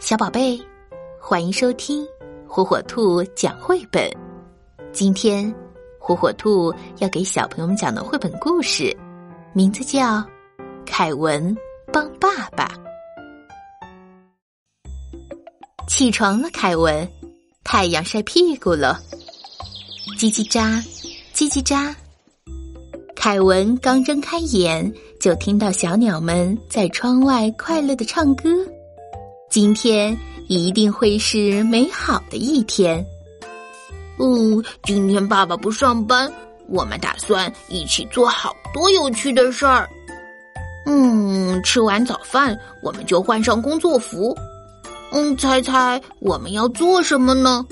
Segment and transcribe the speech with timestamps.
[0.00, 0.56] 小宝贝，
[1.20, 2.06] 欢迎收听
[2.46, 4.08] 火火兔讲绘本。
[4.92, 5.52] 今天，
[5.98, 8.96] 火火兔要给小朋友们讲的绘本故事，
[9.52, 10.18] 名字叫
[10.86, 11.54] 《凯文
[11.92, 12.70] 帮爸爸》。
[15.88, 17.06] 起床了，凯文，
[17.64, 19.00] 太阳晒屁股了。
[20.16, 20.80] 叽叽喳，
[21.34, 21.92] 叽叽喳。
[23.16, 28.48] 凯文刚睁开眼，就听到小鸟们在窗外快乐的唱歌。
[29.60, 30.16] 今天
[30.46, 33.04] 一定会是美好的一天。
[34.20, 36.32] 嗯，今天爸爸不上班，
[36.68, 39.90] 我们打算一起做好多有趣的事儿。
[40.86, 44.32] 嗯，吃完早饭，我们就换上工作服。
[45.10, 47.66] 嗯，猜猜我们要做什么呢？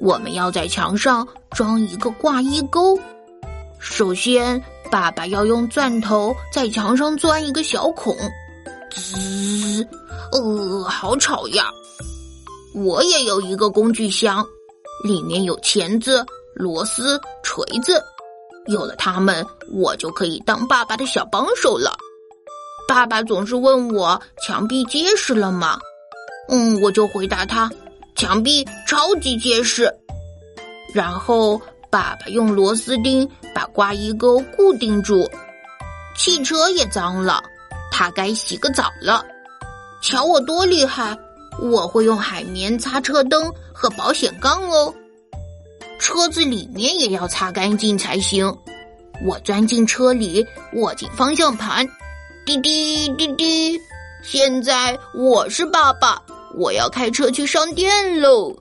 [0.00, 2.96] 我们要在墙上装一个挂衣钩。
[3.80, 8.16] 首先，爸爸要用钻头在墙上钻一个小孔。
[8.94, 9.86] 滋，
[10.32, 11.70] 呃，好吵呀！
[12.74, 14.46] 我也有一个工具箱，
[15.04, 18.02] 里面有钳子、螺丝、锤子。
[18.66, 21.96] 有了它们，我就可以当爸爸的小帮手了。
[22.88, 25.78] 爸爸总是问我墙壁结实了吗？
[26.48, 27.70] 嗯，我就回答他，
[28.14, 29.92] 墙壁超级结实。
[30.94, 35.28] 然后爸爸用螺丝钉把挂衣钩固定住。
[36.16, 37.42] 汽车也脏了。
[37.92, 39.24] 他该洗个澡了，
[40.02, 41.16] 瞧我多厉害！
[41.60, 44.92] 我会用海绵擦车灯和保险杠哦。
[45.98, 48.52] 车子里面也要擦干净才行。
[49.24, 51.86] 我钻进车里，握紧方向盘，
[52.46, 53.78] 滴滴滴滴。
[54.24, 56.20] 现在我是爸爸，
[56.54, 58.56] 我要开车去商店喽。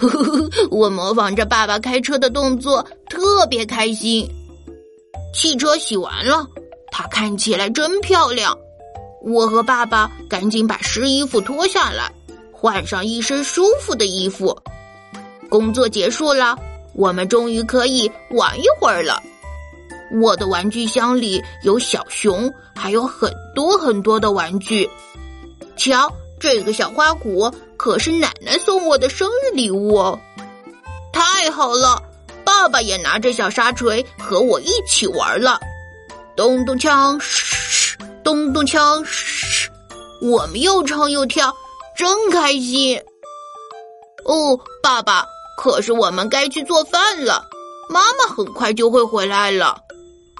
[0.70, 4.26] 我模仿着爸爸开车的动作，特别开心。
[5.34, 6.46] 汽车洗完了。
[7.00, 8.54] 它看起来真漂亮，
[9.22, 12.12] 我和爸爸赶紧把湿衣服脱下来，
[12.52, 14.54] 换上一身舒服的衣服。
[15.48, 16.58] 工作结束了，
[16.92, 19.18] 我们终于可以玩一会儿了。
[20.20, 24.86] 我的玩具箱里有小熊，还有很多很多的玩具。
[25.78, 30.20] 瞧，这个小花鼓可是奶奶送我的生日礼物哦！
[31.14, 32.02] 太好了，
[32.44, 35.58] 爸爸也拿着小沙锤和我一起玩了。
[36.36, 37.20] 咚咚锵，
[38.22, 39.04] 咚咚锵，
[40.22, 41.54] 我们又唱又跳，
[41.96, 42.98] 真开心。
[44.24, 45.26] 哦，爸爸，
[45.58, 47.44] 可是我们该去做饭了。
[47.88, 49.76] 妈妈很快就会回来了。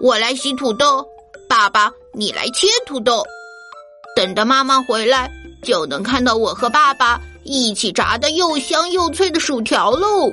[0.00, 1.06] 我来洗土豆，
[1.48, 3.22] 爸爸你来切土豆。
[4.16, 5.30] 等到妈妈回来，
[5.62, 10.32] 就能看到我和爸爸一起炸的又香又脆的薯条喽。